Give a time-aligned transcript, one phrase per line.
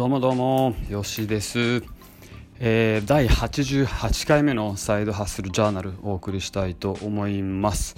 [0.00, 1.82] どうもどうも、よしです。
[2.58, 7.96] えー、第88回目のサイドハッスルジャーナルお送りしたいと思います。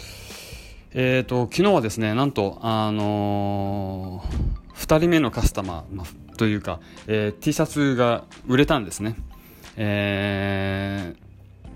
[0.95, 9.15] えーと、昨日はですね、なんと、あのー、2人目のカスタマー、まあ、というか、えー、T シャツが売れたんですね。
[9.77, 11.15] え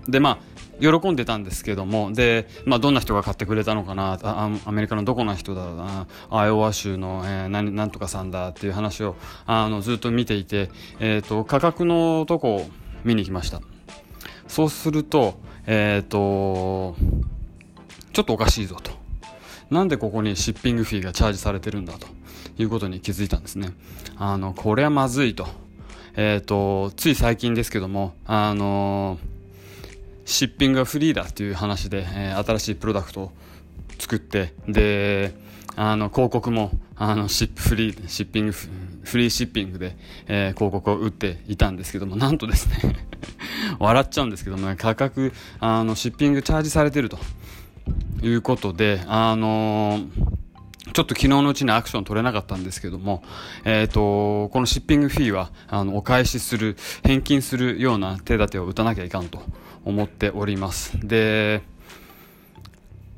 [0.07, 0.39] ー、で、まあ、
[0.79, 4.19] 喜んでたんですけどもで、まあ、どんな人が買ってくれたのかな
[4.65, 9.15] アメリカのどこの人だなアイオワ州の、えー、何なんとかさんだっていう話を
[9.45, 10.69] あのずっと見ていて、
[10.99, 12.69] えーと、価格のとこを
[13.03, 13.61] 見に来ました。
[14.47, 16.95] そうすると,、えーと、
[18.13, 18.91] ちょっとおかしいぞと。
[19.69, 22.07] なんでここにシッピングフィーがチャージされてるんだと
[22.57, 23.71] いうことに気づいたんですね。
[24.15, 25.47] あのこれはまずいと,、
[26.15, 29.36] えーと、とつい最近ですけどもあのー
[30.27, 33.31] シッピングがフリーだっていう話で、えー、新しいプロダクトを
[33.97, 35.33] 作ってで
[35.77, 39.95] あの広告もあのシップフリーシッピングフリーシッピングで、
[40.27, 43.07] えー、広告を打っていたんですけどもなんとですね
[43.79, 47.17] 笑っちゃうんですけども、ね、価格あのシッピングチャージされてると
[48.21, 50.26] いうことであのー
[50.97, 53.21] ちょっと昨日のうちにアクション取れなかったんですけども、
[53.65, 59.39] えっ、ー、と、このシッピングフィーは、あの、お返しする、返金するような手立てを打たなきゃいかんと
[59.85, 60.97] 思っております。
[61.07, 61.61] で、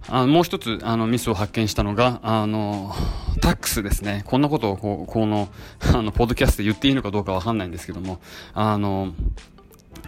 [0.10, 2.94] あのもう一つあのミスを発見したのが、あの、
[3.42, 4.24] タックスですね。
[4.26, 5.48] こんなことをここの、
[5.80, 8.20] あの、ポッドキャストで言っていいのかどうかわかんないんですけども、
[8.54, 9.14] あの、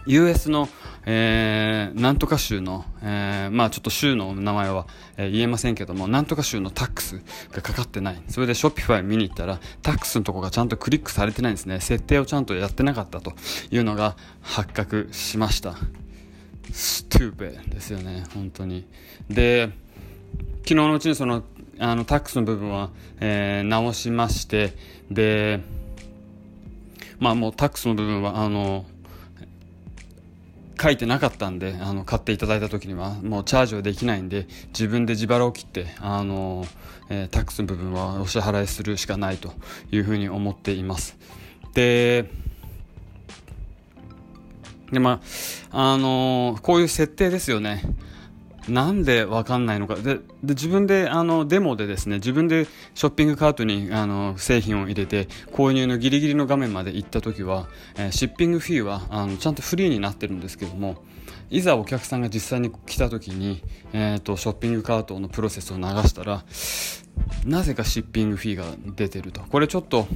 [0.06, 0.68] US の、
[1.06, 4.86] えー、なんとか州の、えー、まあちょっと州の名前は、
[5.16, 7.20] えー、言えませんけども、なんとか州のタックス
[7.52, 8.22] がかかってない。
[8.28, 11.80] それで Shopify 見に行ったら、タックスのとこがちゃんとクリックされてないんですね。
[11.80, 13.32] 設定をちゃんとやってなかったと
[13.70, 15.76] いうのが発覚しました。
[16.72, 18.86] ストゥーペですよね、本当に。
[19.28, 19.70] で、
[20.62, 21.44] 昨日のうちにその、
[21.78, 24.72] あの、タックスの部分は、えー、直しまして、
[25.10, 25.60] で、
[27.18, 28.84] まあもうタックスの部分は、あの、
[30.80, 36.66] 書いてなかったんで、あの、買っていただいた時には、もうチャージはできないんで、自分で自腹を切って、あの、
[37.08, 39.52] えー、タックスの部分はお支払いするしかないと
[39.90, 41.16] いうふうに思っています。
[41.74, 42.30] で、
[44.90, 45.20] で、ま
[45.70, 47.82] あ、あの、こういう設定ですよね。
[48.68, 49.96] なんでわかんないのか。
[49.96, 61.02] で、で自分で、あの、デモでですね、自分でショッピングカートに、あの、製品を入れて、購入のギリギリの画面まで行った時は、えー、シッピングフィーは、あの、ちゃんとフリーになってるんですけども、
[61.50, 63.62] いざお客さんが実際に来た時に、
[63.92, 66.44] えっ、ー、と、ショッピングカートのプロセスを流したら、
[67.44, 68.64] なぜかシッピングフィーが
[68.96, 69.42] 出てると。
[69.42, 70.06] これちょっと、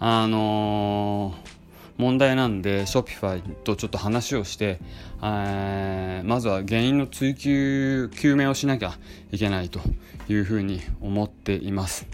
[0.00, 1.54] あのー
[1.96, 4.78] 問題なんで Shopify とちょっと話をして、
[5.22, 8.94] えー、まずは原因の追求究明をしなきゃ
[9.30, 9.80] いけないと
[10.28, 12.06] いうふうに思っています。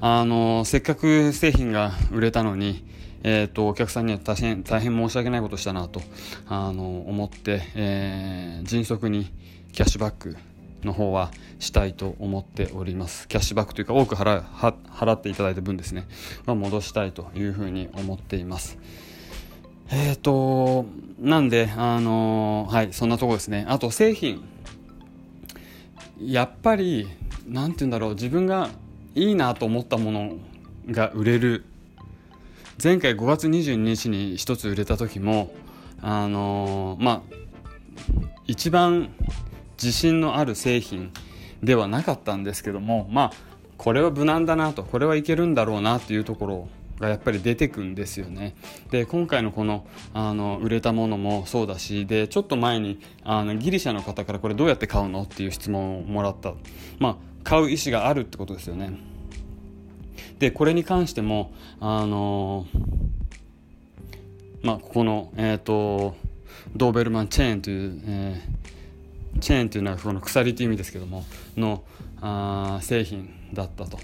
[0.00, 2.84] あのせっかく製品が売れたのに
[3.26, 6.02] えーと、お客さんには大変大変申し訳ないことしたなと
[6.46, 9.30] あの思って、えー、迅速に
[9.72, 10.36] キャッシュバック
[10.84, 16.06] の方はしたいと思っておりますキャッシュバックというか多く払払っていただいた分ですね、
[16.46, 18.78] まあ、戻したいというふうに思っています
[19.90, 20.86] えっ、ー、と、
[21.20, 23.66] なんで、あの、はい、そんなとこですね。
[23.68, 24.42] あと、製品。
[26.20, 27.08] やっぱり、
[27.46, 28.70] なんて言うんだろう、自分が
[29.14, 30.36] いいなと思ったもの
[30.90, 31.64] が売れる。
[32.82, 35.54] 前回5月22日に一つ売れた時も、
[36.00, 37.36] あの、まあ、
[38.46, 39.10] 一番
[39.82, 41.12] 自信のある製品
[41.62, 43.32] ではなかったんですけども、まあ、
[43.76, 46.68] これは無難だなと、これはいけるんだろうなっていうところ
[47.00, 48.54] がやっぱり出てくんですよね。
[48.90, 56.54] で今回のこのあの売れたものもそうだしでちょっと前にあのギリシャの方からこれどうやって買うのっていう質問をもらった、
[56.98, 58.96] まあ、買う意思があるってことですよね。
[60.38, 62.66] でこれに関してもあの
[64.62, 66.16] まあここのえっ、ー、と
[66.76, 68.50] ドーベルマンチェーンという、えー、
[69.40, 71.24] チェーンというのはこの鎖という意味ですけども
[71.56, 71.82] の
[72.20, 73.98] あ製品だったと。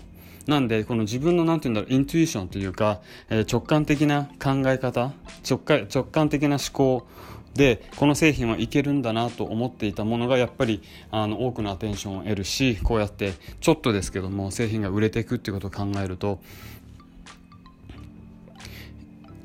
[0.46, 5.12] なんで、この自分のなんて言うんだろう、イントゥイションというか、えー、直感的な考え方、
[5.48, 7.06] 直感直感的な思考
[7.54, 16.40] で、この製品はいけるんだなと思っていたものが、やっぱり、あの、多くのアテンションを得るし、こうやって、ちょっとですけども、製品が売れていくっていうことを考えると、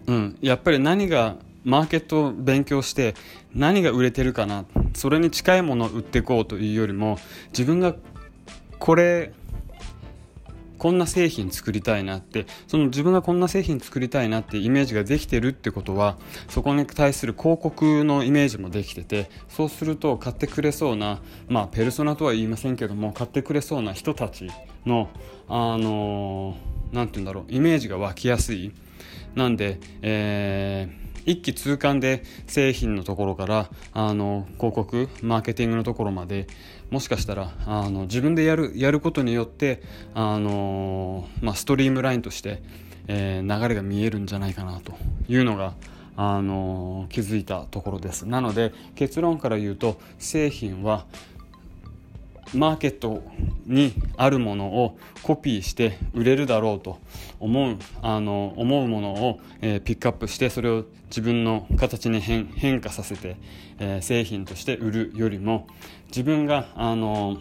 [0.07, 3.15] うん、やっぱり何がマーケットを勉強して
[3.55, 4.65] 何が売れてるかな
[5.05, 7.19] それに近いものを売っていこうというよりも
[7.49, 7.95] 自分が
[8.79, 9.33] これ
[10.79, 16.17] こんな製品作りたいなってその自分がこんな製品作りたいなってイメージができてるってことは
[16.49, 24.49] そこに対する広告のイメージもできててそうすると買ってくれそうなまあペルソナとは言いませんけども買ってくれそうな人たち
[24.87, 25.09] の
[25.47, 26.57] あの
[26.91, 28.71] 何て言うんだろうイメージが湧きやすい。
[29.35, 36.47] なんで、えー一気通貫で製品のところからあの広告マーケティングのところまで
[36.91, 39.81] もしかしたらあの自分でやるやることによって
[40.13, 42.61] あの、まあ、ストリームラインとして、
[43.07, 44.93] えー、流れが見えるんじゃないかなと
[45.27, 45.73] いうのが
[46.17, 48.25] あの気づいたところです。
[48.25, 51.05] なので結論から言うと製品は
[52.53, 53.23] マーケット
[53.65, 56.99] にあるものをコピーして売れるだろうと
[57.39, 63.37] 思うあの思うものを、えー、ピックアップしてそれを自分の形に変変化させて、
[63.79, 65.67] えー、製品として売るよりも
[66.07, 67.37] 自分があの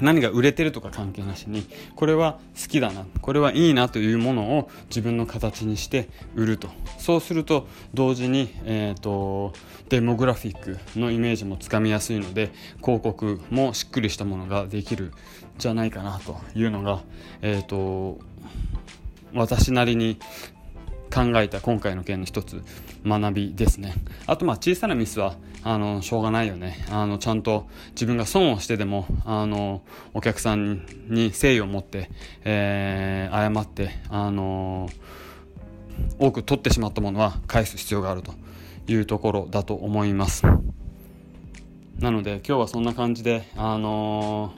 [0.00, 1.66] 何が売れてるとか関係なしに
[1.96, 6.68] これは好きだなこれはいいなというものを自分の形にして売ると。
[6.98, 9.52] そうすると同時に、えーと、
[9.88, 12.50] デモグラフィックのイメージもつかみやすいので
[12.80, 15.12] 広告もしっくりしたものができる
[15.58, 17.00] じゃないかなというのが、
[17.40, 18.18] えーと
[19.34, 20.18] 私なりに
[21.08, 22.62] 考えた今回の件の一つ
[23.04, 23.94] 学びですね。
[24.26, 26.84] あとまあ小さなミスはあのしょうがないよね。
[26.90, 29.82] あのちゃんと自分が損をしてでもあの
[30.14, 32.10] お客さんに誠意を持って、
[32.44, 34.88] えー、謝ってあの
[36.18, 38.32] 多く取ってしまったものは返す必要があると
[38.86, 40.44] いうところだと思います。
[41.98, 44.52] なので今日はそんな感じであの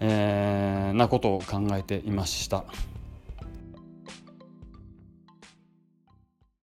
[0.00, 2.64] ー、えー、なことを考えていました。